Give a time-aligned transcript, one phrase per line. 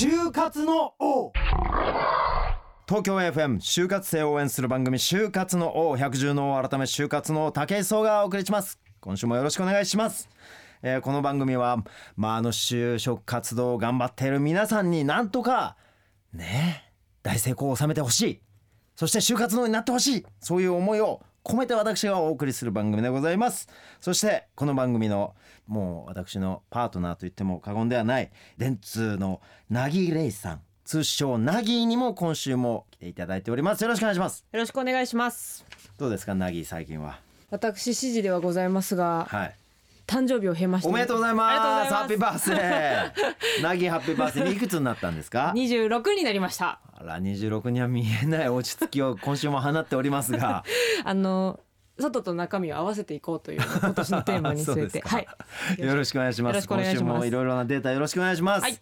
[0.00, 1.32] 就活の王。
[2.86, 8.78] 東京 FM 就活生を応援する番組就活の王百獣の王改め就活の王武井壮がお送りします。
[9.00, 10.28] 今週もよろしくお願いします。
[10.82, 11.82] えーこの番組は、
[12.14, 15.76] まあ、あの就職活動を頑張っている皆さんになんとか
[16.32, 16.92] ね
[17.24, 18.40] 大成功を収めてほしい。
[18.94, 20.26] そして就活のになってほしい。
[20.38, 23.68] そういう思いを込めて私がお送りする番組でございます。
[24.00, 25.34] そしてこの番組の
[25.66, 33.82] もう私のパートナーと言っても過言ではない電通のなぎれいさん通称なぎにも今週も来ていただいております。
[33.82, 34.44] よろしくお願いします。
[34.50, 35.64] よろしくお願いします。
[35.98, 37.18] どうですかなぎ最近は？
[37.50, 39.54] 私指示ではございますがはい
[40.08, 40.88] 誕生日を経まして。
[40.88, 41.50] おめでとうございます。
[41.50, 41.94] ありがとうございます。
[41.94, 43.62] ハッピーバースデー。
[43.62, 44.52] なぎハッピーバースデー。
[44.54, 46.80] いくつになったんですか？26になりました。
[46.94, 50.64] あら26には見えない落ち着きを今週も放っておりますが。
[51.04, 51.60] あの
[51.98, 55.02] 外と中身を合わせていこうという今年のテーマに据えて。
[55.06, 55.26] はい。
[55.78, 56.54] よろしくお願いします。
[56.54, 57.02] よろしくお願いします。
[57.02, 58.78] 今週もいろいろなデータよろしくお願いします、はい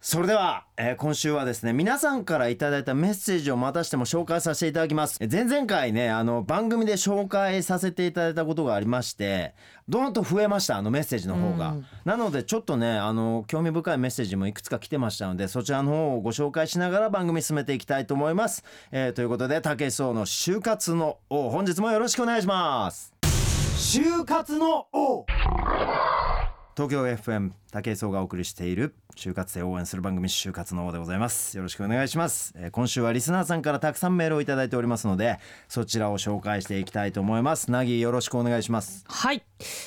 [0.00, 5.18] それでは、えー今週はですね皆さんからいただいたメッセージをまたしても紹介させていただきます。
[5.20, 9.54] え前々回ねあの番組で紹介させていただいたことがありまして
[9.88, 11.86] どんと増えましたあのメッセージの方が、うん。
[12.04, 23.12] なのでちょっとねあの興味深いメッセージもいくつか来てましたのでそちらの方をご紹介しながら番組進めていきたいと思います、えーということで武井壮の就活の王本日もよろしくお願いします。
[23.76, 25.24] 就活の王
[26.78, 31.56] 東京 FM 武井壮がお送りしている就活生を応援する番組就活の王でございます。
[31.56, 37.72] よろしくお願いします、えー今週はリスナーさんからたくさんメールをいただいておりますのでそちらを紹介していきたいと思います。
[37.72, 39.04] なぎよろしくお願いします。
[39.08, 39.42] はい。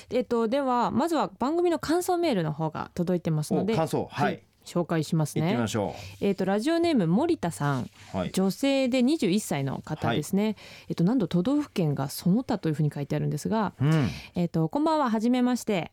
[0.09, 4.09] えっとではまずは番組の感想メールの方が届いてますのでお感想。
[4.11, 5.41] はい紹介しますね。
[5.41, 7.89] 行ってみましょえっとラジオネーム森田さん。
[8.13, 8.31] うはい。
[8.31, 10.55] 女性で21歳の方ですね、
[10.89, 14.09] えっと何度都道府県がその他というふうに書いてあるんですがうん。
[14.35, 15.91] えっとこんばんははじめまして。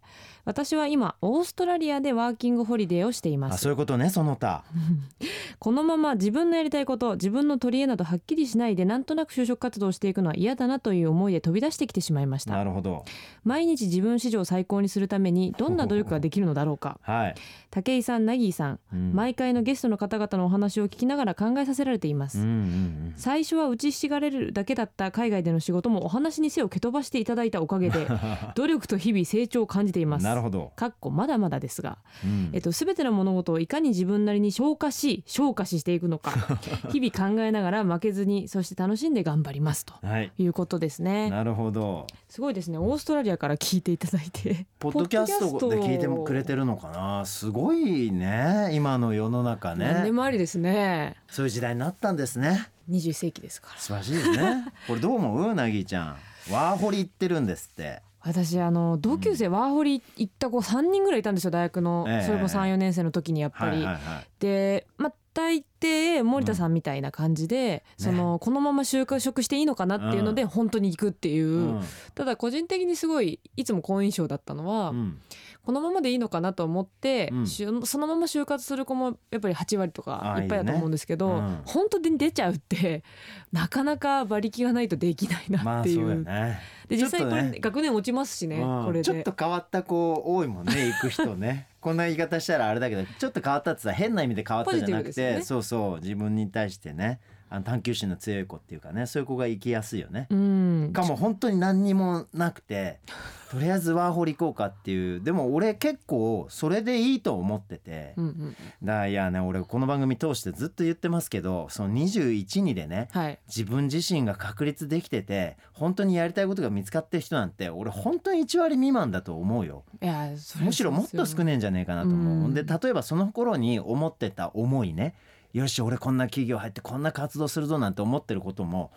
[0.48, 3.54] 私は今オーストラリアでワーキングホリデーをしています。
[3.56, 4.64] あそういうことねその他。
[5.58, 12.52] このまま自分のやりたいこと自分の取り柄などはっきりしないでなんとなく就職活動をしていくのは嫌だなという思いで飛び出してきてしまいました。
[12.52, 13.04] なるほど。
[13.44, 16.98] 毎日自分史上最高にするためにどんな努力ができるのだろうか。
[17.02, 17.34] はい、
[17.70, 19.12] 武井さんナギーさんうん。
[19.14, 28.06] 毎回のゲストの方々のお話を聞きながら考えさせられています、うんうんうん最初は打ちひしがれるだけだった海外での仕事もお話に背を蹴飛ばしていただいたおかげで
[28.54, 30.24] 努力と日々成長を感じています。
[30.24, 32.50] なるほど、かっこまだまだですが、うん。
[32.52, 36.30] えっと、全ての物事をいかに自分なりに消化し消化ししていくのか
[36.92, 39.84] 日々考えながら負けずにそして楽しんで頑張ります。
[39.84, 40.32] とはい。
[40.38, 41.30] いうことですね。
[41.30, 42.06] なるほど。
[42.28, 42.78] すごいですね。
[42.78, 44.66] オーストラリアから聞いていただいて。
[44.78, 47.24] ポッドキャストで聞いてくれてるのかな。
[47.26, 51.16] すごいね今の世の中何でねもありですね。
[51.28, 52.68] そういう時代になったんですね。
[52.90, 53.80] 21世紀ですから。
[53.80, 54.64] 素晴らしいですね。
[54.86, 55.54] これどう思う？
[55.54, 56.16] なぎちゃん。
[56.50, 58.02] ワーホリ行ってるんですって。
[58.20, 62.22] 私あの同級生ワーホリ行った子3人ぐらいいたんですよ大学の、ええ。
[62.24, 64.26] それも34年生の時にやっぱり、はいはいはい。
[64.40, 71.80] でまあ大抵森田さんみたいな感じで、そのこのまま就職していいのかなっていうので本当に行くっていう、うん。
[72.16, 75.20] ただ個人的にすごいいつも好印象だったのは、うん
[75.68, 77.46] このままでいいのかなと思って、うん。
[77.46, 81.60] しゅそのまま就活する子もやっぱり8割とかあいっぱいだと思うんですけど、ねうん。
[81.66, 83.04] 本当に出ちゃうって
[83.52, 86.58] なかなか馬力がないとできないなっていう,、よね。
[86.88, 87.52] で実際こちょっとね。
[87.52, 88.84] れ学年落ちますしね、うん。
[88.86, 89.04] これで。
[89.04, 91.68] ちょっと変わった子多いもんね 行く人ね。
[91.80, 95.42] こんな言い方したらあれだけどちょっと変わったってさ変な意味で変わったじゃなくて、ね。
[95.42, 97.20] そうそう自分に対してね
[97.50, 100.26] あの探求心の強い子っていうかねそういう子が行きやすいよね。
[100.30, 100.90] うん。
[100.92, 103.00] かも本当に何にもなくて
[103.50, 113.38] とりあえずワーホリ行こうかっていうでも俺結構それでいいと思ってて、うんうん、だからいやね俺この番組通してずっと言ってますけどその21にでねはい。
[113.46, 119.84] 自分自身が確立できてて本当にやりたいことが見つかってる人なんて俺本当に1割未満だと思うよ。
[120.02, 122.54] いやそれむしろもっと少ねえんじゃねえかなと思う、うん。
[122.54, 125.14] で例えばその頃に思ってた思いね
[125.52, 128.92] よし俺こんな企業入ってこんな活動するぞなんて思ってることも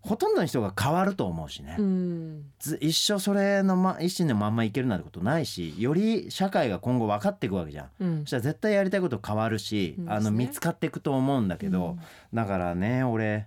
[0.00, 2.44] ほとんどの人が変わると思うしね、うん。
[2.60, 7.88] ず一生それの、ま、意思のまんまいけるなんてことないしより社会が今後分かっていくわけじゃん。
[8.00, 8.20] うん。
[8.20, 10.10] そしたら絶対やりたいこと変わるし、うん。
[10.10, 11.98] あの見つかっていくと思うんだけど、
[12.32, 13.46] だからね俺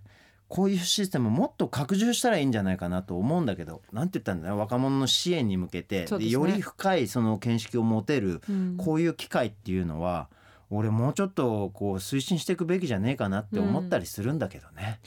[0.49, 6.27] こういうシステムもっと拡充したらいいんじゃないかなと思うんだけどなんて言ったんだよ若者の支援に向けて、ね。
[6.27, 8.75] より深いその見識を持てるうん。
[8.77, 10.27] こういう機会っていうのは
[10.71, 14.99] 俺もうちょっとこう推進していくべきじゃねえかなって思ったりするんだけどね。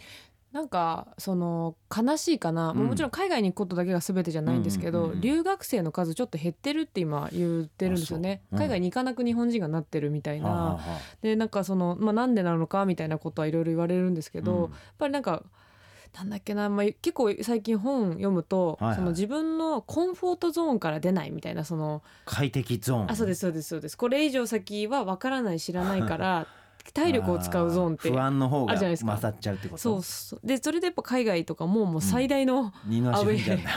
[0.52, 2.86] なんかその悲しいかな、うん。
[2.86, 5.16] もちろん海外に行くことだけが全てじゃないんですけど、うんうんうん。
[5.16, 8.54] うん留学生の数ちょっと減ってるって今言ってるんですよね、う。
[8.54, 8.60] うん。
[8.60, 10.78] 海外に行かなく日本人がなってるみたいな、
[11.22, 14.62] でなんかその、まあ、なんでなのかみたいなことはいろいろ言われるんですけど、うん。
[14.62, 15.42] やっぱりなんか
[16.14, 18.96] なんだっけな、まあ、結構最近本読むと、はいはい。
[18.96, 23.10] その自分のコンフォートゾーンから出ないみたいなその快適ゾーン。
[23.10, 23.98] あそうですそうですそうです。
[23.98, 26.46] これ以上先は分からない知らないから
[26.92, 29.80] 体力を使うゾーンってあ不安の方が勝っちゃうってこと？
[29.80, 30.46] そうそう。
[30.46, 33.70] でそれでやっぱ海外とかももう最大の、二の足踏んじゃうんだ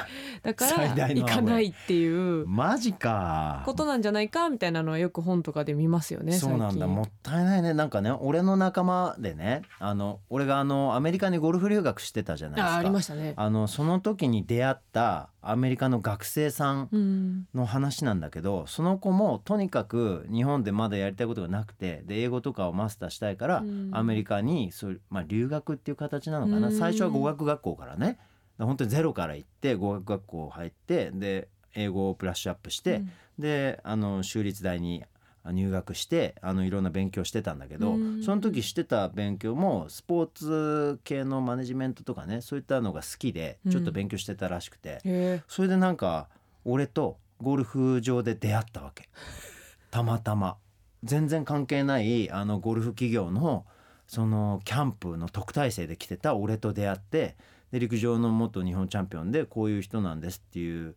[0.44, 3.64] だか最ら行かないっていうマジか。
[3.66, 6.88] ことなんじゃないかみたいなのはよく本とかで見ますよねそうなんだ。
[6.88, 7.74] もったいないね。
[7.74, 12.74] なんかね俺の仲間でねあの俺があのアメリカにゴルフ留学してたじゃないですか。
[12.76, 13.34] あありましたね。
[13.36, 17.48] あのその時に出会ったアメリカの学生さんうん。
[17.54, 23.90] の話なんだけどその子もとにかく日本でまだやりたいことがなくてで英語とかをマスターしたいからうん。
[23.94, 26.68] アメリカにそうまあ、留学っていう形なのかな。
[26.68, 26.78] うん。
[26.78, 28.20] 最初は語学学校からね。
[28.60, 33.04] 本当にゼロから行って語学学校入ってで英語をブラッシュアップして、
[33.38, 35.04] であの州立大に
[35.46, 38.24] 入学してあのいろんな勉強してたんだけど、うん。
[38.24, 45.44] その時してた勉強もスポーツ系のマネジメントとかねそういったのが好きでちょっと勉強してたらしくて、へえ。
[45.48, 46.28] それでなんか
[46.66, 49.08] 俺とゴルフ場で出会ったわけ。
[49.92, 50.58] たまたま
[51.04, 53.66] 全然関係ないあのゴルフ企業の
[54.08, 57.36] そのキャンプの特待生で来てた俺と出会って
[57.72, 60.96] で陸上の元日本チャンピオンでこういう人なんですっていう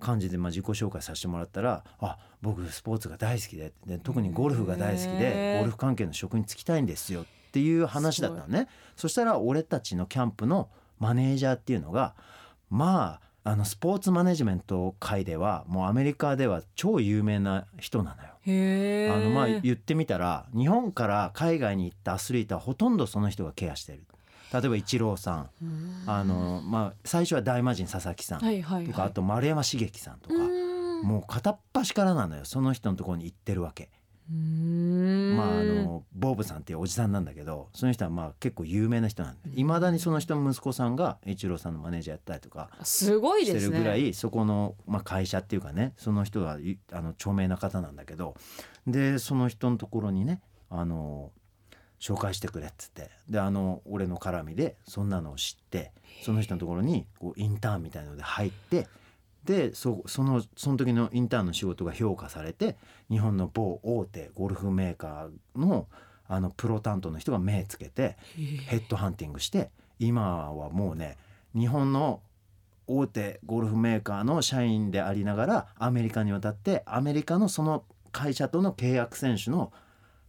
[0.00, 8.68] 感じでまあ自己紹介させてもらったら「あ僕スポーツが大好きでで特にゴルフが大好きへでーゴルフ関係の職に就きたいんですよ」っていう話だったのね。
[8.96, 10.68] そしたら俺たちのキャンプの
[10.98, 12.14] マネージャーっていうのが
[12.70, 18.31] まああのスポーツマネジメント界ではもうアメリカでは超有名な人なのよ。
[18.46, 24.04] へえあのまあ言ってみたら日本から海外に行ったアスリートはほとんどその人がケアしてる。
[24.52, 25.50] 例えばイチローさん。
[25.62, 28.86] うんあの、まあ、最初は大魔神佐々木さんはいはいはい。
[28.86, 30.34] とかあと丸山茂樹さんとか。
[30.34, 31.02] うん。
[31.02, 32.44] もう片っ端からなのよ。
[32.44, 33.88] その人のところに行ってるわけ。
[34.32, 43.76] うんまああのボブさんっていうおじさんなんだけどその人はまあ結構有名な人なんでいまだにその人の息子さんがイチローさんのマネージャーやったりとかすごいしてですね。
[43.76, 48.34] るぐらいそこの、まあ、会社っていうかねその人はいあの著名な方なんだけど
[48.86, 50.40] でその人のところにね
[50.70, 51.30] あの
[52.00, 55.92] 紹介してくれっつってであの俺の絡みでそんなのを知って
[56.24, 58.88] その人のところにこうインターンみたいので入って
[59.44, 62.76] でそそのその時のインターンの仕事が評価されて
[63.10, 65.88] 日本の某大手ゴルフメーカーの
[66.28, 68.16] あのプロ担当の人が目つけて
[68.66, 71.18] ヘッドハンティングして今はもうね
[71.54, 72.22] 日本の
[72.86, 79.72] 大手ゴルフメーカーの社員でありながらアメリカに渡ってアメリカのその会社との契約選手の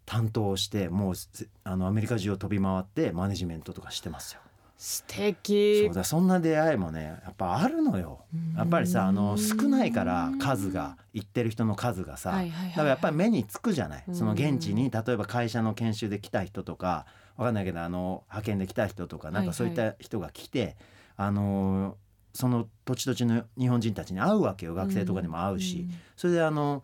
[0.05, 4.41] 担当をしてもうせあのアメリカ中を飛び回ってマネジメントとかしてますよ。
[4.83, 5.85] 素敵。
[5.85, 8.25] そうだそんな出会いもねやっぱあるのよ。
[8.57, 12.69] やっぱりさあの少ないから数が行ってる人の数がさ、はいはいはいはい。
[12.71, 14.13] だからやっぱり目につくじゃない、うん。
[14.13, 17.05] その現地に例えば会社の研修で来た人とか
[17.37, 20.75] わかんないけどあの派遣で来た人とかなんかそういった人が来て、
[21.15, 21.95] あの
[22.33, 24.75] その土地土地の日本人たちに会うわけよ。
[24.75, 25.87] 学生とかにも会うし、
[26.17, 26.83] それであの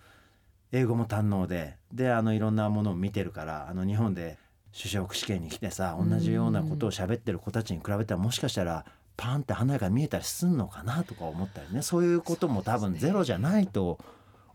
[0.71, 4.37] 英語も堪能でであのいろんなものを見てるからあの日本で
[4.71, 8.85] 就職試験に来てさ同じようなことを喋ってる子たちに比べたらもしかしたら
[9.17, 11.81] パンって華やかに見えたりすんのかなとか思ったりね。
[11.81, 13.99] そういうことも多分ゼロじゃないと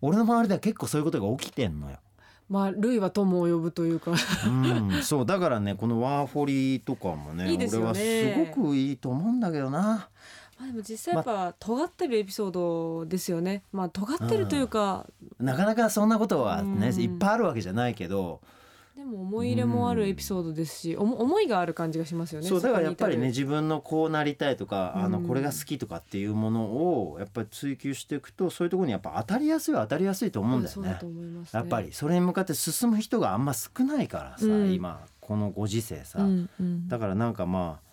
[0.00, 1.98] 俺の周りでは結構そういうことが起きてんのよ。
[2.48, 4.12] まあ類は友を呼ぶというか。
[4.46, 4.50] う
[4.98, 7.68] ん、そうだからねこのワーホリとかもねいいね。
[7.70, 10.08] 俺はすごくいいと思うんだけどな。
[10.58, 13.64] まあでも実際やっぱ尖ってるエピソードですよね。
[13.72, 15.06] まあ尖ってるというか
[15.38, 17.00] なかなかそんなことはね、うん。
[17.00, 18.40] いっぱいあるわけじゃないけど、
[19.04, 22.48] でも思い入れもあるエピソードですしおも思いがある感じがしますよね。
[22.48, 30.88] そうだからやっぱりね自分のこうなりたいとか、あのうんこれが好きとかっていうものをやっぱり追求していくとそういうところにやっぱ当たりやすいは当たりやすいと思うんだよね。
[30.88, 30.98] ね。
[31.52, 34.72] やっぱりそれに向かって進む人があんま少ないからさ、うん。
[34.72, 36.88] 今このご時世さ、うんうん。
[36.88, 37.84] だからなんかまあ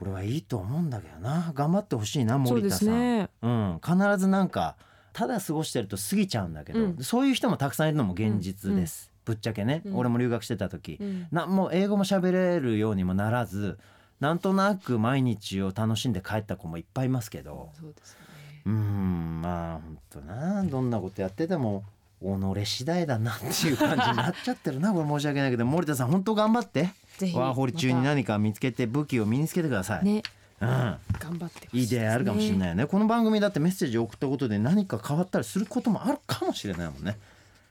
[0.00, 1.52] 俺はいいと思うんだけどな。
[1.54, 2.78] 頑張ってほしいな森田さん。
[2.78, 3.28] すね。
[3.42, 4.76] うん、必ずなんか
[5.12, 6.98] ただ過ごしてると過ぎちゃうんだけど、うん。
[7.00, 9.96] そういう人もたくさんいるのも現実です、ぶっちゃけね、うん。
[9.96, 11.26] 俺も留学してた時、うん。
[11.30, 13.78] なもう英語も喋れるようにもならず
[14.20, 17.70] なんとなく毎日を楽しんで帰った子もいっぱいいますけど。
[17.78, 18.18] そうですね。
[18.66, 20.64] うーんまあ本当な。
[20.64, 21.84] どんなことやってても
[22.22, 25.66] 己次第だなっていう感じになっちゃってるな これ申し訳ないけど。
[25.66, 26.90] 森田さん本当頑張って。
[27.34, 30.04] ワーホリ中に何か見つけて武器を身につけてください。
[30.04, 30.22] ね
[30.60, 30.68] うん。
[30.68, 30.98] 頑
[31.38, 32.86] 張っていい出会いあるかもしれいないよね。
[32.86, 37.18] この番組だってメッセージを送ったことで何か変わったりすることもあるかもしれないもんね。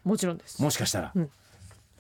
[0.04, 0.62] もちろんです。
[0.62, 1.30] もしかしたら、うん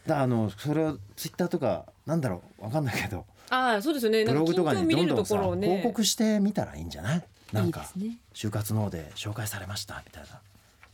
[0.07, 4.25] だあのそれをツイッターとかなんだろうわかんないけどああそうですよね。
[4.25, 7.23] ブログとかにどんどんさね報告してみたらいいんじゃない？
[7.53, 7.85] なんか
[8.33, 10.39] 就活の方で紹介されましたみたいな。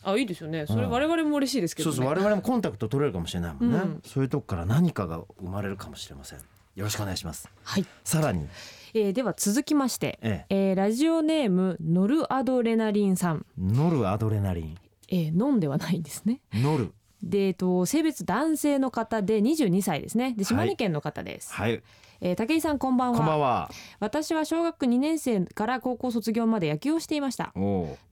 [0.04, 0.66] あいいですよね。
[0.66, 1.96] それうん我々も嬉しいですけどね。
[1.96, 4.02] そうそう我々もコンタクト取れるかもしれないもんね、うん。
[4.06, 6.40] そういうとこから何かが生まれるかもしれません。
[6.40, 7.50] よろしくお願いします。
[7.64, 7.86] はい。
[8.04, 8.48] さらに。
[8.94, 10.74] えーでは続きましてええ。
[10.74, 13.46] ーラジオネームノルアドレナリンさん。
[13.58, 14.78] ノルアドレナリン。
[15.08, 16.42] えー、ノンではないんですね。
[16.54, 16.92] ノル
[17.24, 20.34] で、えっと、性別男性の方で22歳ですね。
[20.38, 21.82] で島根県の方です、はい。
[22.22, 23.18] えー武井さんこんばんは。
[23.18, 23.72] こんばんは。
[24.00, 27.52] 私は小学2年生から高校卒業まで野球をしていました。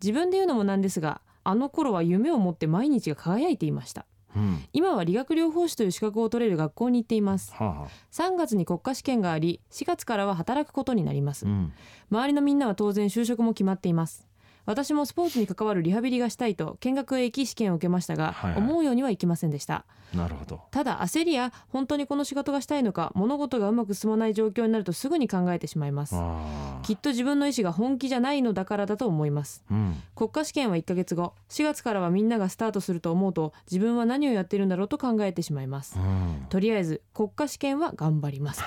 [0.01, 4.05] 自分で言うのもなんですがあの頃は夢を持って毎日が輝いていました。
[4.35, 4.63] うん。
[4.73, 7.53] 今は理学療法士という資格を取れる学校に行っています。
[7.53, 7.87] はあはあ。
[8.11, 11.45] 3月に国家試験があり4月からは働くことになります。
[11.45, 11.73] うん。
[12.11, 14.28] 周りのみんなは当然就職も決まっています
[14.69, 18.61] 私もスポーツに関わるリハビリがしたいと見学へ行き試験を受けましたが、はいはい。
[18.61, 19.83] 思うようにはいきませんでした。
[20.13, 20.61] なるほど。
[20.69, 26.13] ただ焦りや本当にこの仕事がしたいのか物事がうまく進まない状況になるとすぐに考えてしまいます。
[26.15, 29.63] あきっと自分の意思が本気じゃないのだからだと思います。
[29.71, 29.95] ーうん。
[30.15, 35.97] 国家試験は1ヶ月後4月からはみんながスタートすると思うと自分は何をやってるんだろうと考えてしまいます。
[35.97, 36.45] うん。
[36.47, 38.61] とりあえず国家試験は頑張ります。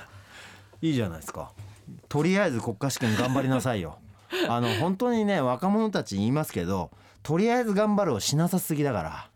[0.82, 1.52] いいじゃないですか。
[2.10, 3.98] とりあえず国家試験頑張りなさいよ
[4.48, 6.90] あの本当にね若者たち言いますけど
[7.22, 9.30] とりあえず頑張るをしなさすぎだから。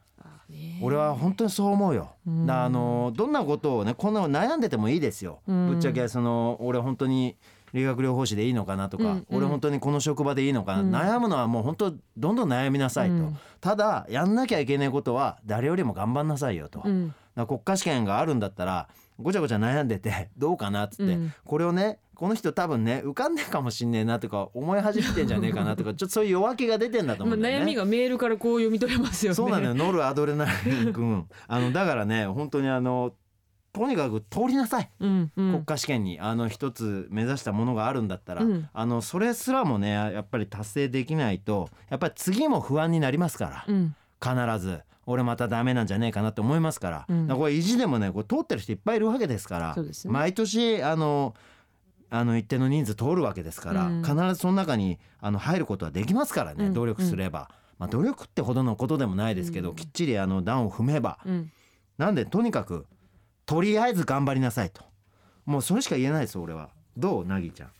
[0.81, 2.13] 俺は本当にそう思うよ。
[2.27, 2.47] うん。
[2.47, 5.41] だあのどんなことをねこんなの悩んでてもいいですよ。
[5.47, 5.69] うん。
[5.69, 7.37] ぶっちゃけその俺本当に
[7.75, 9.27] 理学療法士でいいのかなとか、うんうん。
[9.31, 10.95] 俺本当にこの職場でいいのかな、うん。
[10.95, 13.39] 悩むのはもう本当どんどん悩みなさいと、うん。
[13.61, 16.81] ただやんなきゃいけないことは誰よりも頑張んなさいよと、
[17.47, 18.89] 国家試験があるんだったら
[19.19, 21.33] ごちゃごちゃ悩んでて どうかなっつって、うん。
[21.45, 27.65] これをねこの人多分ね浮かんでるかもしんねえなとか思い始めてんじゃねえかなとかちょっとそういう弱気が出てんだと思まあうんだよね。
[27.65, 29.35] 悩みがメールからこう読み取れますよね。
[29.35, 29.75] そうなのよ。
[29.75, 33.15] ノルアドレナリン君 あのだからね本当にあの
[33.73, 35.53] とにかく通りなさい、うんうん。
[35.53, 36.19] 国家試験に。
[36.21, 38.69] あの一つ目指したものがあるんだったら、うん。
[38.73, 43.95] あのそれすらもねやっぱり達成できないとやっぱり次も不安になりますから、うん。
[44.21, 47.29] 必ず俺またダメなんじゃねえかなって思いますから,、うん。
[47.29, 49.75] これ意地でもねこれ通ってる人いっぱいいるわけですから。
[49.75, 49.91] ね。
[50.05, 51.35] 毎年あの
[52.11, 54.03] あの一定の人数通るわけですから、うん。
[54.03, 56.75] 必ずその中にあの入ることはできますからね、うん。
[56.75, 57.51] 努力すれば。
[57.79, 59.77] まあ、努力ってほどのことでもないですけど、うん。
[59.77, 61.19] きっちりあの段を踏めば。
[61.25, 61.51] うん。
[61.97, 62.87] なんでとにかく
[63.47, 64.83] とりあえず頑張りなさいと。
[65.47, 66.71] もうそれしか言えないです俺は。
[66.97, 67.71] どうなぎちゃん？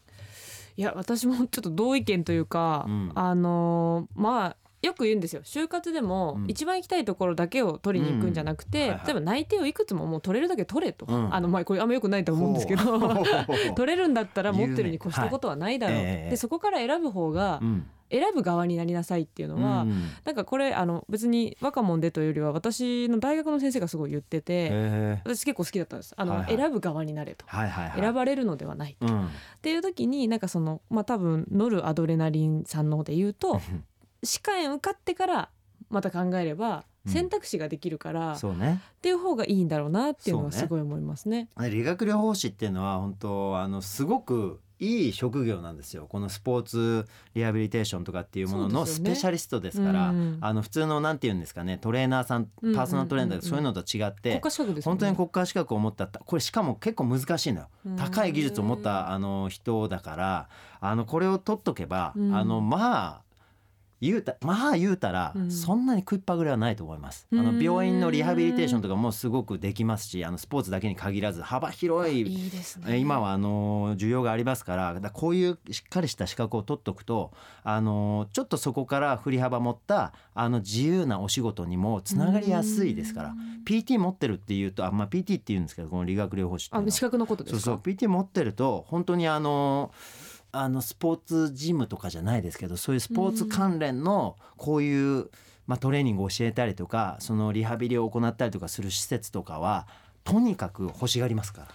[0.77, 3.13] いや私もちょっと同意見というか、うん。
[3.15, 5.43] あのーまあよく言うんですよ。
[5.43, 6.45] 就活でもうん。
[6.49, 8.89] 一番行きたいところだけを取りに行くんじゃなくて、うん。
[8.91, 9.07] はいはい。
[9.07, 11.35] 例えば内定をいくつももう取れるだけ取れと、うん。
[11.35, 12.99] あのまあこれあんまよくないと思うんですけど。
[13.75, 16.05] 取れるんだったら持ってるに越したことはないだろう、ね。
[16.05, 16.13] はい。
[16.13, 17.87] ええでそこから選ぶ方がうん。
[18.11, 20.03] 選ぶ側になりなさいっていうのは、うん。
[20.25, 26.15] なんかこれあの別に若者でというよりは私の大学の先生がすごい言ってて、私結構好きだったんです。
[26.17, 26.57] あの、はいはい。
[26.57, 28.01] 選ぶ側になれと、はいはいはい。
[28.01, 29.27] 選ばれるのではないうん。
[29.27, 29.29] っ
[29.61, 33.61] ていう時になんかそのまあ多分ノルアドレナリンさんの方で言うと
[34.23, 35.51] 歯科園受かってから
[35.91, 37.13] また考えればうん。
[37.13, 38.83] 選択肢ができるから、っそうね。
[39.01, 41.49] ていう方がいいんだろうなっていうのはすごい思いますね。
[41.71, 46.07] 理学療法士っていうのは本当あのすごくいい職業なんですよ。
[46.09, 50.39] このスポーツリハビリテーションとかっていうもののスペシャリストですからうん。
[50.41, 52.83] あの普通のなんて言うんですかねトレーナーさんパうんうんうんうん。
[52.83, 54.99] ーソナルトレーナーとかそういうのと違って国家資格ですよね。
[54.99, 57.69] 本当に国家資格を持ったこれしかも結構難しいのよ。
[57.87, 57.97] うん。
[57.97, 60.49] 高い技術を持ったあの人だから
[60.81, 62.35] あのこれを取っとけば、うん。
[62.35, 63.28] あのまあ
[64.01, 67.27] 言うたまあ言うたら、うんそんなに食いっぱぐれはないと思います。
[67.33, 72.99] あのうん病院のリハビリテーションとかもすごくできますしあのスポーツだけに限らず幅広いいいですえね。
[72.99, 77.33] 今はあの需要がありますからこういうしっかりした資格を取っとくと
[77.65, 83.35] あのちょっとそこから振り幅持ったあの自由なお仕事にもつながりやすいですから
[83.67, 87.61] PT 持ってるっていうとあ、まあ、PT って言うんですけどこの理学療法士っていうのはあ資格のことですか？
[87.61, 89.91] そうそう PT 持ってると本当にあの
[90.53, 95.31] あのスポーツジムとかじゃないですけどそういうスポーツ関連のこういう、
[95.67, 99.87] まあ、トレーニングを教えたりとかそのリハビリを行ったりとかする施設とかは
[100.25, 101.69] とにかく欲しがりますから。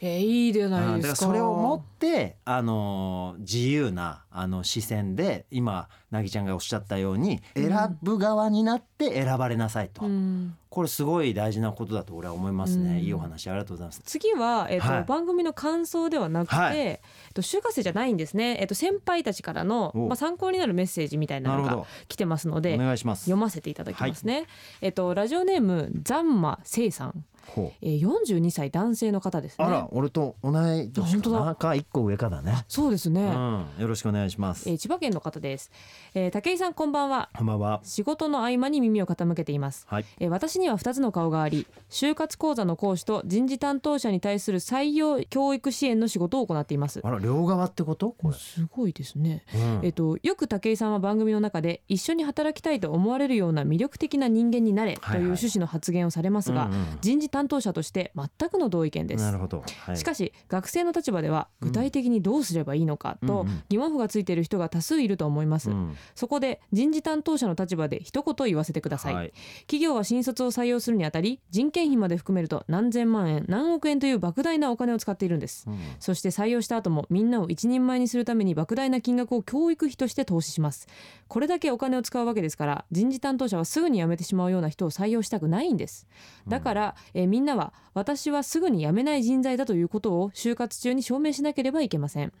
[0.00, 1.16] えー、いいじゃないですか。
[1.16, 10.54] からそれを持ってあの自由なあの視線で今なぎちゃんがおっしゃったように選ぶ側になって選ばれなさいと、うん。
[10.70, 12.98] これすごい大事なことだと俺は思いますね、うん。
[12.98, 14.02] いいお話ありがとうございます。
[14.04, 15.04] 次は、えっとはい。
[15.04, 16.78] 番組の感想ではなくて、はい。
[16.78, 17.00] え
[17.30, 23.24] っと就活生じゃないんですね、えっと先輩たちからの、おまあ、参考になるメッセージみたいなのが来てますのでお願いします。
[23.24, 24.46] 読ませていただきますね、
[24.80, 27.24] えっとラジオネームザンマセイさん、
[27.80, 29.64] えー、42歳男性の方ですね。
[29.64, 31.54] あら俺と同い年かな。
[31.54, 35.70] か一個上かだね、そうですね、うん、よろしくお願いします、えー千葉県の方です、
[36.14, 37.30] えー、武井さんこんばんは。
[37.36, 37.80] こんばんは。
[37.82, 39.86] 仕事の合間に耳を傾けています。
[39.88, 40.04] はい。
[40.20, 47.00] えー私には2つの顔があり就活講座の講師と人事担当者に対する採用教育支援の仕事を行っています。
[47.02, 48.10] あら両側ってこと？
[48.10, 49.80] これ、すごいですね、うん。
[49.82, 59.24] えっと、よく武井さんは番組の中で一緒に働きたいと思われるような魅力的な人間になれという趣旨の発言をされますが、人事担当者として全くの同意見です。
[59.24, 65.96] なるほど、はい、しかし学生の立場では具体的にどうすればいいのかと疑問符がついている人が多数いると思います、うん。
[66.14, 69.32] そこで人事担当者の立場で一言言わせてください、はい。
[69.62, 75.64] 企業は新卒を採用するにあたり人件費まで含めると何千万円何億円という莫大なお金を使っているんです。
[75.68, 75.78] うん。
[76.00, 80.88] そして採用した後もみんなを一人前にするために莫大な金額を教育費として投資します。
[81.28, 86.06] これだけお金を使うわけですから人事担当者はすぐに辞めてしまうような人を採用したくないんです。
[86.46, 92.32] だから、えーみんなは私はすぐに辞めない人材だということを就活中に証明しなければいけません。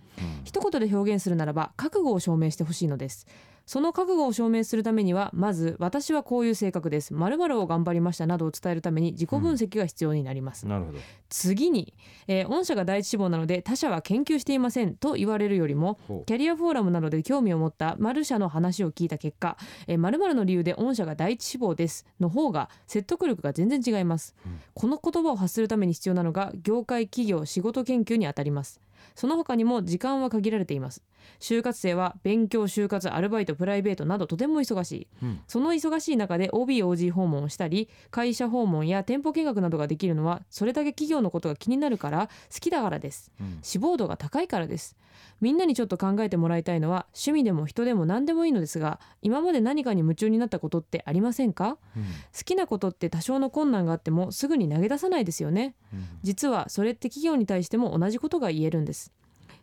[0.44, 3.26] 一言で表現するならば覚悟を証明してほしいのです
[3.68, 7.12] その覚悟を証明するためにはまず私はこういう性格です。
[7.12, 10.98] 〇〇を頑張りましたなどを伝えるために自己分析が必要になります、なるほど。
[11.28, 11.92] 次に、
[12.28, 24.34] えー御社が第一志望なので他社は研究していませんと言われるよりもキャリアフォーラムなどで興味を持った丸社の話を聞いた結果、えー、〇〇の理由で御社が第一志望ですの方が説得力が全然違います、
[24.72, 28.80] この言葉を発するために必要なのが業界企業仕事研究にあたります。
[29.14, 31.02] その他にも時間は限られています
[31.40, 35.40] 就活生は勉強就活アルバイトプライベートなどとても忙しい、うん。
[35.46, 43.32] その忙しい中で OBOG 訪問をしたり会社訪問や店舗見学などができるのはそれだけ企業のことが気になるから好きだからです。
[43.40, 43.58] うん。
[43.62, 44.96] 志望度が高いからです。
[45.40, 51.78] みんなにちょっと考えてもらいたいのは趣味でも人でも何でもいいのですが今まで何かに夢中になったことってありませんか？
[51.96, 52.04] うん。
[52.04, 55.74] 好きなことって多少の困難があってもすぐに投げ出さないですよね。
[55.92, 56.06] うん。
[56.22, 59.12] 実はそれって企業に対しても同じことが言えるんです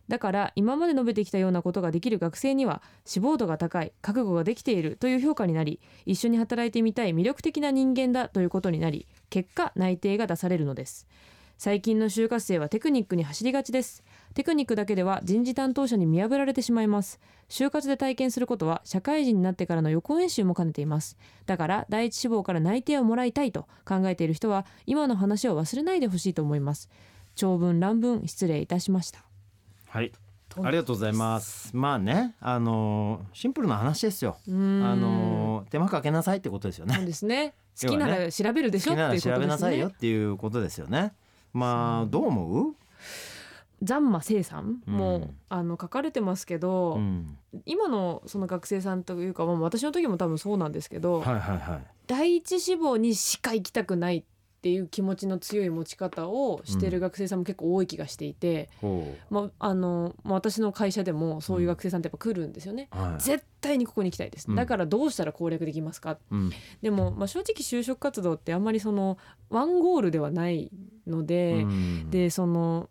[0.07, 11.07] だから今まで述べてきたようなことができる学生には志望度が高い覚悟ができているという評価になり一緒に働いてみたい魅力的な人間だということになり結果内定が出されるのです。
[11.57, 14.03] 最近の就活生はテクニックに走りがちです。
[14.33, 17.19] テクニックだけでは人事担当者に見破られてしまいます。
[17.47, 21.17] 就活で体験することは社会人になってからの予行演習も兼ねています。
[21.45, 26.89] だから第一志望から内定をもらいたいと考えている人は今の話を忘れないでほしいと思います。
[27.35, 29.23] 長文乱文失礼いたしました。
[29.95, 30.11] はい。
[30.61, 31.71] ありがとうございます。
[31.73, 34.35] まあねあのーシンプルな話ですよ。
[34.45, 36.95] あのー手間かけなさいってことですよね。
[36.95, 37.53] そうです ね。
[37.81, 38.91] 好きなら調べるでしょ？
[38.91, 39.33] 好きならっていうことですね。
[39.35, 41.13] 調べなさいよっていうことですよね。
[41.53, 42.75] まあどう思う？
[43.83, 44.81] ザンマセイさん。
[44.85, 47.37] も、うんあの書かれてますけど、うん。
[47.65, 51.83] 今のその学生さんというか、まあ、私の時も多分そうなんですけど、はいはいはい。
[52.07, 54.23] 第一志望にしか行きたくないっ
[54.65, 62.89] ていう気持ちの強い持ち方をしてる学生さんも結構多い気がしていて、ほまああのまあ私の会社でもそういう学生さんってやっぱ来るんですよね。
[62.91, 64.55] うはい絶対にここに行きたいです、うん。
[64.55, 66.17] だからどうしたら攻略できますか。
[66.31, 66.51] うん。
[66.81, 69.19] でも、まあ、正直就職活動ってあんまりその
[69.51, 70.71] ワンゴールではない
[71.05, 72.09] ので、うん。
[72.09, 72.89] でその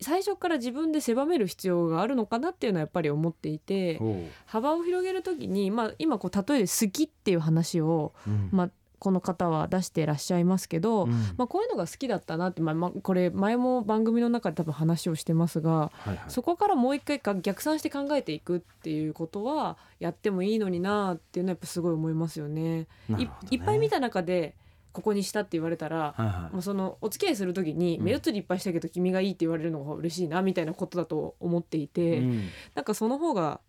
[0.00, 8.48] 最初から自分で狭める必要があるのかなっていうのはやっぱり思っていてほ幅を広げる時に、まあ、今こう例えで好きっていう話を、ううん。
[8.50, 11.10] まあ、この方は出してらっしゃいますけど、うん。
[11.38, 16.18] まあ、こういうのが好きだったなって、まあまあ、これ前も番組の中で多分話をしてますがはいはい。
[16.28, 22.86] そこからもう一回か逆算して考えていくっていうことはやってもいいのになっていうのはやっぱすごい思いますよね。
[23.08, 23.30] ね。
[23.50, 24.54] いっぱい見た中で
[24.92, 26.52] ここにしたって言われたら、はいはい。
[26.52, 28.04] もうそのお付き合いする時にうん。
[28.04, 32.48] 目移りいっぱいしたけど君がいいって言われるのが嬉しいなみたいなことだと思っていて、うん。
[32.74, 33.60] なんかその方が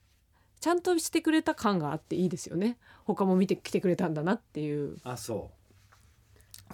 [0.61, 2.77] ちゃんとしてくれた感があっていいですよね。
[3.05, 4.97] 他も見てきてくれたんだなっていう。
[5.03, 5.49] あそ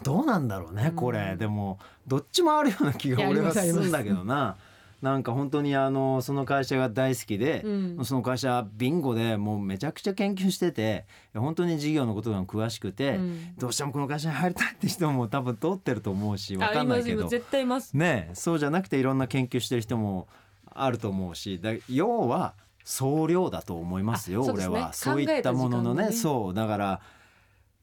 [0.01, 0.03] う。
[0.03, 4.57] どうなんだろうねこれ、うんでもどっちもあるような気が俺はすするんだけどな。
[5.01, 7.69] なんか本当にあのその会社が大好きで、う
[8.01, 8.05] ん。
[8.05, 13.55] その会社ビンゴでもうめちゃくちゃ研究してて本当に事業のことが詳しくて、うん。
[13.57, 17.19] どうしてもこの会社に入りたいって人も多分通ってると思うし分かんないけど。
[17.19, 17.31] あいます。
[17.31, 17.95] 絶対います。
[17.95, 20.27] ねえそうじゃなくていろんな研究してる人も
[20.65, 22.53] あると思うしだ要は
[22.89, 24.93] 総量だと思いますよ俺は。
[24.93, 26.13] そういったもののね。
[26.13, 26.53] そう。
[26.53, 27.01] だから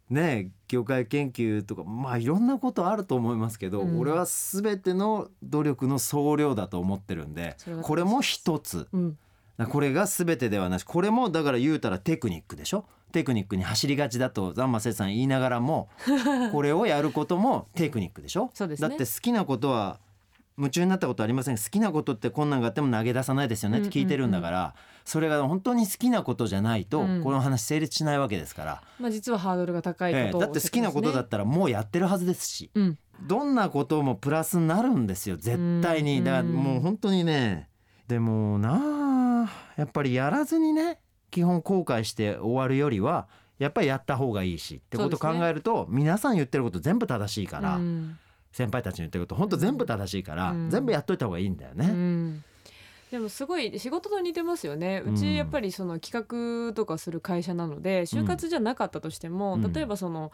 [0.09, 3.99] ねえ業界研究とかまあいろんなことあると思いますけど、うん。
[4.01, 8.89] 俺は全ての努力の総量だと思ってるんでこれも一つ。
[8.93, 9.19] うん。
[9.69, 10.85] これが全てではなし。
[10.85, 12.87] これもだから言うたらテクニックでしょ？
[13.13, 15.89] テクニックに走りがちだとザンマセさん言いながらも
[16.51, 18.51] これをやることもテクニックでしょ？
[18.59, 20.01] だって好きなことは
[20.57, 21.57] 夢中になったことありません？
[21.57, 23.81] 好きなことって困難があっても投げ出さないですよね？
[23.81, 27.23] って聞いてるんだから、それが本当に好きなことじゃないと、うん。
[27.25, 30.47] この話成立しないわけですから、まあ実はハードルが高いことをええ。
[30.47, 32.71] だって好きなことだったらもうやってるはずですし。
[32.75, 32.99] うん。
[33.23, 35.37] どんなこともプラスになるんですよ。
[35.37, 36.19] 絶対に。
[36.19, 37.69] うんだからもう本当にね
[38.07, 43.27] でもなあやっぱりやらずにね基本後悔して終わるよりは
[43.59, 44.77] やっぱりやった方がいいし。
[44.77, 48.19] ってことを考えると、皆さん言ってること全部正しいから、うん
[48.55, 50.71] 先輩たちに言ってること本当全部正しいから、うん。
[50.71, 51.87] 全部やっといた方がいいんだようね。
[51.89, 52.45] ん。
[53.11, 55.03] でもすごい仕事と似てますよね。
[55.05, 59.73] ううんちやっぱりその企画とかする会社なので就活じゃなかったとしても、うん。
[59.73, 60.31] 例えばその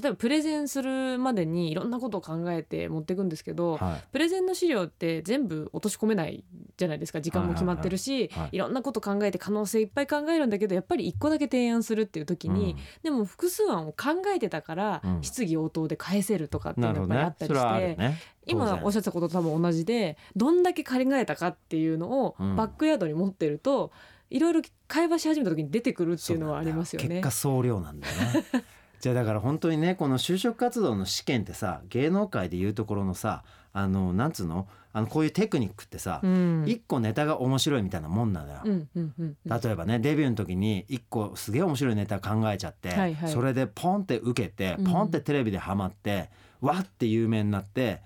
[0.00, 4.04] 例えばプレゼンするまでにいろんなことを考えて持っていくんですけど、はい。
[4.12, 6.44] プレゼンの資料って全部落とし込めない
[6.76, 8.58] じゃないですか時間も決まってるし、いはいはいはい。
[8.58, 15.22] ろんなこと考えて可能性いっぱい考えるんだけどやっぱり一個だけ提案するっていう時に、でも複数案を考えてたから、うん。
[15.22, 18.08] 質疑応答で返せるとかっていうのがやっぱりあったりして、ね。
[18.10, 18.18] ね。
[18.46, 18.84] 当今然。
[18.84, 22.56] おっしゃってたことと多分同じでどんだけ考えたかっていうのをうん。
[22.56, 23.92] バックヤードに持ってると、
[24.30, 27.08] いろいろ会話し始めた時に出てくるっていうのはありますよね。
[27.08, 28.44] 結果総量なんだよね
[29.04, 34.66] じゃあだから本当にねこの就職活動の試験ってさ芸能界でいうところのさあのなんつうの？
[34.94, 36.64] あのこういうテクニックってさうん。
[36.66, 39.60] 一、個ネタが面白いみたいなもんなのよ、うんうんうんうん。
[39.60, 43.30] 例えばねデビューの時に一個すげえ面白いネタ考えちゃって、はいはい。
[43.30, 44.90] それでポンって受けてうん。
[44.90, 46.30] ポンってテレビでハマって、
[46.62, 48.00] わって有名になって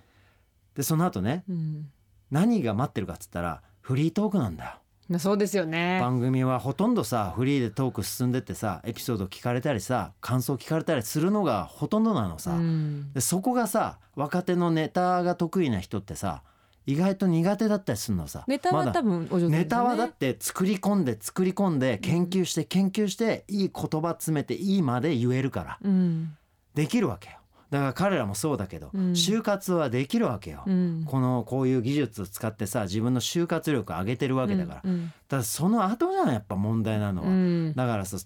[0.74, 1.92] でその後ねうん。
[2.32, 4.70] 何が待ってるかっつったらフリートークなんだよ。
[5.08, 5.98] まあそうですよね。
[6.00, 13.12] 番組はほとんどさフリーでトーク進んでってさエピソード聞かれたりさ感想聞かれたりするのがほとんどなのさ、うん。
[13.12, 16.42] でそこがさ若手のネタが得意な人ってさ
[16.86, 18.44] 意外と苦手だったりするのさ。
[18.46, 19.58] ネタは多分お上手ね。
[19.58, 25.78] ネタはだって作り込んで作り込んで研究して研究していい言葉詰めていいまで言えるから。
[25.82, 26.36] うん。
[26.74, 27.37] できるわけよ
[27.70, 29.12] だから彼らもそうだけど、うん。
[29.12, 31.04] 就活はできるわけよ、うん。
[31.06, 37.74] このこういう技術を使ってさ自分の就活力上げてるわけだから、うんただその後じゃんやっぱ問題なのは、うん。
[37.74, 38.16] だからさ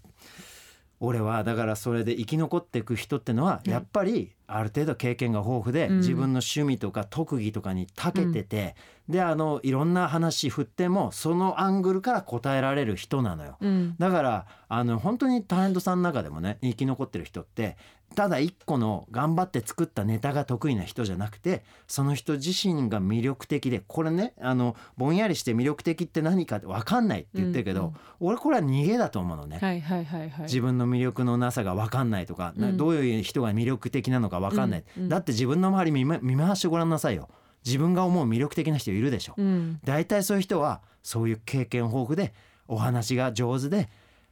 [1.01, 8.75] 俺はだからそれで生き残っていく人ってのはやっぱりある程度経験が豊富で、うん自分の趣味とか特技とかに長けてて、
[9.09, 13.57] であのいろんな話振ってもそのアングルから答えられる人なのよ。
[13.61, 17.77] うんだからあの本当にタレントさんの中でもね生き残ってる人って
[18.15, 29.59] ただ一個の頑張って作ったネタが得意な人じゃなくてその人自身が魅力的でこれねあのぼんやりして魅力的って何かって分かんないって言ってるけど、うんうん俺これは逃げだと思うのね。
[29.61, 30.43] はいはいはいはい。
[30.43, 35.09] 自分の魅力のなさが分かんないとか、なうんどういう人が魅力的なのか分かんない、うんうん。
[35.09, 37.29] だって自分の周り見ま見回してごらんなさいよ。
[37.65, 39.81] 自分が思う魅力的な人いるでしょ、うん。
[39.85, 42.35] 大体そういう人はそういう経験豊富で
[42.69, 43.89] お話が上手で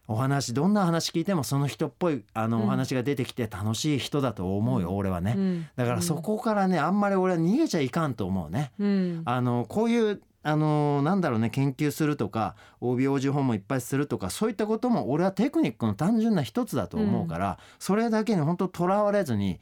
[0.09, 2.65] お話どんな話聞いてもその人っぽいあのうん。
[2.65, 5.67] お話が出てきて楽しい人だと思うよ、俺はね、うん。
[5.77, 8.73] だからそこからねあんまり俺は逃げちゃいかんと思うね。
[8.79, 9.23] うん。
[9.25, 19.61] あのこういうあのなんだろうね研究するとか OB/OG 本もいっぱいするとかそういったことも俺はテクニックの単純な一つだと思うから、それだけに本当とらわれずに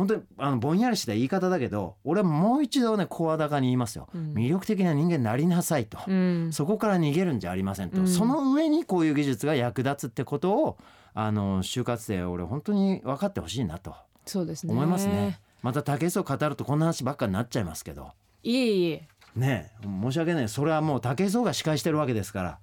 [0.00, 4.32] 本当にあのぼんやりした言い方だけど俺はもう一度ね声高に言いますよ、うん。
[4.32, 6.50] 魅力的な人間になりなさいと、うん。
[6.54, 8.08] そこから逃げるんじゃありませんと、うん。
[8.08, 10.78] その上にこういう技術が役立つってことを
[11.12, 13.94] あの就活生俺本当に分かってほしいなと。
[14.24, 14.72] そうですね。
[14.72, 15.38] 思いますね。
[15.60, 18.12] また竹磯語るとこんな話ばっかになっちゃいますけど。
[18.42, 19.08] いえいえ。
[19.36, 20.48] ねえ申し訳ない。
[20.48, 22.58] それはもう武井壮が司会してるわけですから。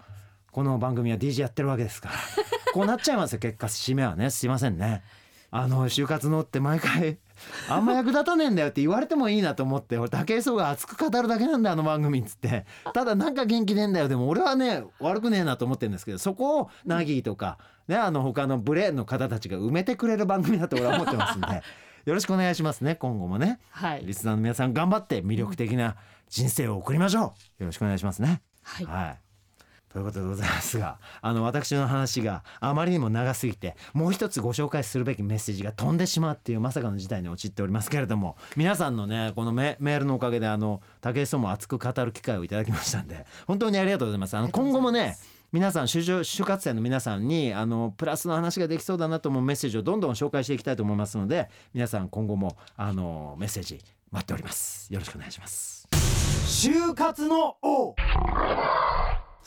[0.51, 2.15] この番組は DJ やってるわけですから。
[2.73, 3.67] こうなっちゃいますよ結果。
[3.67, 4.31] 締めはね。
[4.31, 5.03] すいませんね。
[5.51, 7.17] あの就活のって毎回
[7.69, 21.47] あんま役立たねえんだよって言われてもいいなと思って俺武井壮が熱く語るだけなんだよあの番組っつってただなんか元気ねえんだよでも俺はね悪くねえなと思ってるんですけどそこをナギーとかねあの他のブレーンの方たちが埋めてくれる番組だと俺は思ってますんで
[22.05, 23.59] よろしくお願いしますね今後もね。
[23.69, 25.97] はいリスナーの皆さん頑張って魅力的な
[26.29, 27.19] 人生を送りましょ
[27.59, 27.63] う。
[27.63, 28.41] よろしくお願いしますね。
[28.63, 28.85] はい。
[28.85, 29.26] はい。
[29.97, 44.37] ということでございますが、あの私の話があまりにも長すぎて、もう一つご紹介するべきメッセージが飛んでしまうっていうまさかの事態に陥っておりますけれども、皆さんのねこのメメールのおかげであの武井壮も熱く語る機会をいただきましたんで、本当にありがとうございます。
[44.37, 45.17] あの今後もね。
[45.51, 53.79] 皆さん就活生の皆さんにあのプラスの話ができそうだなと思うメッセージをどんどん紹介していきたいと思いますので皆さん今後もあのメッセージ
[54.11, 55.87] 待っておりますよろしくお願いします
[56.47, 57.95] 就活の王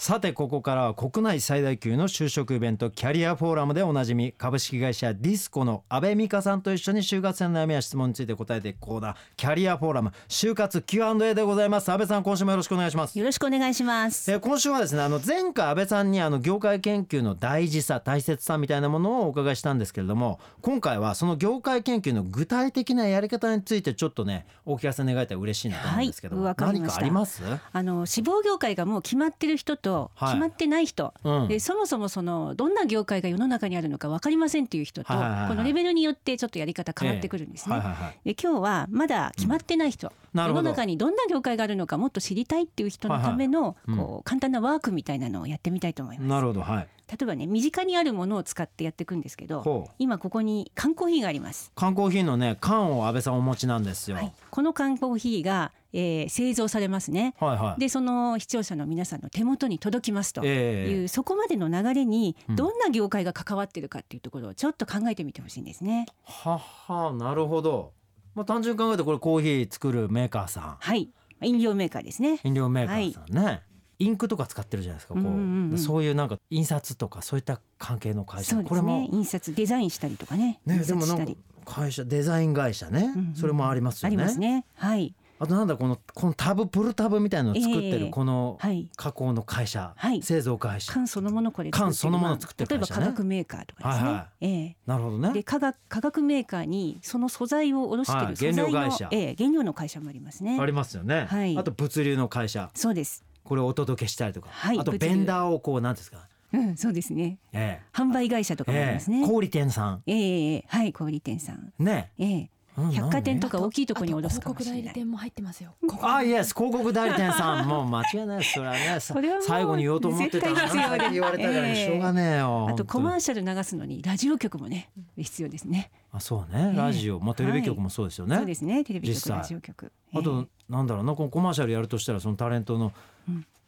[0.00, 14.32] さてここからは国内最大級の就職イベントキャリアフォーラムでおなじみ株式会社ディスコの阿部美香さんと一緒に就活生の悩みや質問について答えていくコーナーキャリアフォーラム就活 Q&A でございます阿部さん今週もよろしくお願いしますよろしくお願いします。
[14.32, 30.30] えー今週はですねあの前回安倍さんにあの業界研究の大事さ大切さみたいなものをお伺いしたんですけれども今回はその業界研究の具体的なやり方についてちょっとねお聞かせ願えたら嬉しいなと思うんですけど、はいか何かありますあの志望業界がもう決まってる人とはい。
[30.30, 31.48] 決まってない人、うん。
[31.48, 35.48] でそもそもそのどんな業界が世の中にあるのか分かりませんっていう人と、はいはいはいはい。
[35.50, 37.76] このレベルによってちょっとやり方変わってくるんですね。
[37.76, 37.80] ええ。
[37.82, 38.34] はいはいはい。
[38.34, 40.68] で今日はまだ決まってない人、なるほど。
[40.68, 43.76] 世の中にどんな業界があるのかもっと知りたいっていう人のための、はいはい。
[43.88, 46.28] うんこう簡単なワークみたいなのをやってみたいと思います。
[46.28, 54.16] なるほどはい例えばね身近にあるものを使ってやっていくんですけど今ここに缶コーヒーがあります、缶コーヒーのね缶を安倍さんお持ちなんですよ。
[54.16, 57.34] はい、この缶コーヒーが、えー製造されますね。
[57.40, 57.80] はいはい。
[57.80, 61.08] でその視聴者の皆さんの手元に届きますという、ええ。
[61.08, 62.56] そこまでの流れにうん。
[62.56, 66.06] どんな業界が関わってるかっていうところをちょっと考えてみてほしいんですね。
[66.24, 67.92] はっはなるほど。
[68.34, 70.76] まあ単純に考えてこれコーヒー作るメーカーさん。
[70.78, 71.10] はい。
[71.42, 72.38] 飲料メーカーですね。
[72.44, 73.62] 飲料メーカーさんね、
[74.00, 78.52] インクとか使ってるじゃないですかこう,、うんうんうんそういうなんか印刷とかそういった関係の会社。
[78.52, 78.98] そうですこれも。
[78.98, 80.60] ね印刷デザインしたりとかね。
[80.66, 81.32] ね印でもなんか
[81.66, 84.16] 会社デザイン会社ね、うんうんそれもありますよね。
[84.16, 84.64] ありますね。
[84.74, 85.14] はい。
[85.42, 88.88] あとなんだこのこのタブプルタブみたいなのを作ってええるこのはい。
[88.96, 90.22] 加工の会社、はい。
[90.22, 90.92] 製造会社。
[90.92, 98.26] 缶そのものこれ缶そのもの作ってる例えば会社ね化学メーカーとかですね、はいはえなるほどえでね化学化学メーカーにその素材を卸してはい。
[98.28, 99.08] る素材の、原料会社。
[99.12, 100.58] ええ原料の会社もありますね。
[100.60, 101.56] ありますよね、はい。
[101.56, 102.70] あと物流の会社。
[102.74, 104.78] そうですこれをお届けしたりとか、はい。
[104.78, 107.38] あとベンダーをこうなんですか、うんそうですね。
[107.52, 109.26] え販売会社とえかもありますね、ええ。
[109.26, 110.02] 小売店さん。
[110.06, 111.72] ええええはい小売店さん。
[111.80, 112.50] ね、ええ。
[112.78, 114.82] うん百貨店とか大きいところに卸すかもしれない。
[114.82, 115.74] 広告代理店も入ってますよ。
[116.00, 117.66] あイエス広告代理店さん。
[117.66, 118.52] もう間違いないです。
[118.52, 121.14] それはねそれは 最後に言おうと思ってたのに。
[121.14, 125.90] 言われたからええしょうがねえよあとコマ本ーシャル流すのにラジオ局もね必要ですね。
[126.12, 126.70] あそうね。
[126.70, 128.84] ええラジオ、まあテレビ局もそうですよね、そうですね。
[128.84, 129.92] テレビ局ラジオ局。
[130.14, 131.14] あとなんだろうな。
[131.16, 132.92] このコマーシャルやるとしたらそのタレントの、うん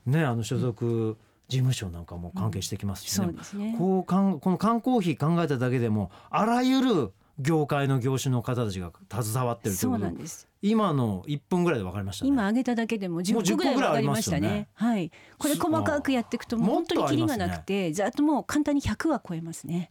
[0.06, 1.16] ねあの所属
[1.48, 3.26] 事務所なんかも関係してきますしね。
[3.26, 3.74] そう、ですね。
[3.78, 9.74] こうかんこの缶コーヒー考えただけでもあらゆる業界の業種の方たちが携わってると。
[9.74, 10.48] いそううことなんです。
[10.62, 12.28] 今の1分ぐらいで分かりましたね。
[12.28, 14.60] 今挙げただけでも10個ぐらい分かりましたもう10個ぐらいありますよね。
[14.60, 15.10] ねはい。
[15.38, 19.90] これ細かくやっていくと本当にキリがなくてざっともう簡単に100は超えますね。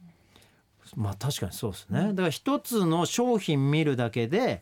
[0.96, 4.62] まあ確かにそうですねだから一つの商品見るだけで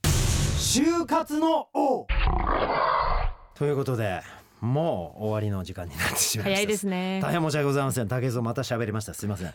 [0.59, 2.07] 就活の王。
[3.55, 4.20] ということで
[4.61, 6.57] もう終わりの時間になってしまいました。
[6.57, 7.20] 早いですね。
[7.22, 8.09] 大変申し訳ございません。
[8.09, 9.14] 竹蔵また喋りました。
[9.14, 9.48] すいません。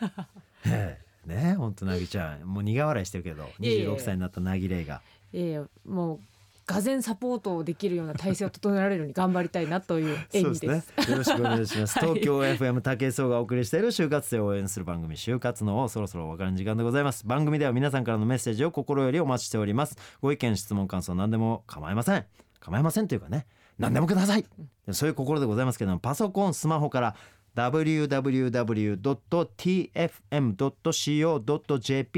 [0.67, 1.25] ええ。
[1.25, 2.43] ね本当なぎちゃん。
[2.45, 3.87] もう苦笑いしてるけどいえいえ。
[3.87, 5.01] 26歳になったなぎれいが。
[5.33, 6.19] いやいやもう
[6.65, 10.93] がぜサポートをできるような体制を整えられるように頑張りたいなという演技です。
[10.97, 11.09] ね。
[11.09, 11.99] よろしくお願いします。
[11.99, 17.25] 東京 FM 竹井壮がお送りしている就活生を応援する番組就活のをそろそろお別れの時間でございます。
[17.25, 19.97] 番組では皆さんからのメッセージを心よりお待ちしております。
[20.21, 22.25] ご意見、質問、感想何でも構いません。
[22.59, 23.47] 構いませんというかね、
[23.79, 24.45] 何でもください。
[24.91, 27.15] そういう心でございますけども、パソコン、スマホから
[27.55, 28.99] www.tfm.co.jp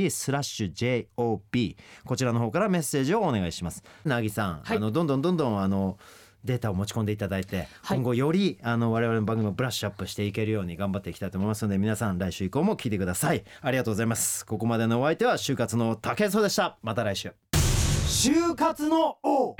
[0.09, 3.83] スラッシュ JOB こちらの方からメッセージをお願いします。
[4.05, 5.97] なぎさん、はいあのどんどんどんどんあの
[6.43, 7.97] データを持ち込んでいただいて、はい。
[7.97, 13.43] 今後よりあの我々の番組をブラッシュアップしていけるように頑張っていきたいと思いますので皆さん来週以降も聞いてください。
[13.61, 14.45] ありがとうございます。
[14.45, 16.77] ここまでのお相手は就活の竹井壮でした。
[16.83, 19.55] また来週就活の王。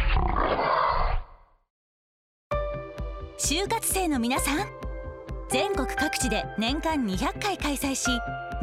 [3.38, 4.83] 就活生の皆さん
[5.54, 8.10] 全国各地で年間200回開催し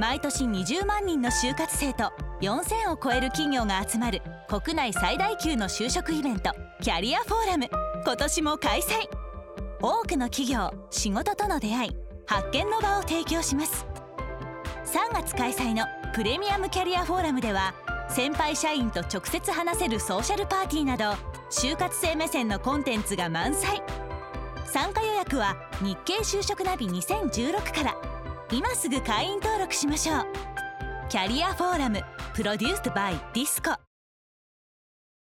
[0.00, 2.10] 毎年20万人の就活生と
[2.42, 6.50] 4000を超える企業が集まる国内最大級の就職イベント
[6.82, 7.68] キャリアフォーラム。
[8.04, 9.08] 今年も開催。
[9.80, 13.86] 多くの企業仕事との出会い発見の場を提供します。
[14.84, 17.72] 3月開催のプレミアムキャリアフォーラムでは
[18.08, 21.04] 先輩社員と直接話せるソーシャルパーティーなど
[21.52, 23.80] 就活生目線のコンテンツが満載。
[24.70, 27.96] 参加予約は日経就職ナビ2016から。
[28.52, 30.26] 今すぐ会員登録しましょう。
[31.08, 32.00] キャリアフォーラム
[32.34, 33.89] プロデュースドバイディスコ。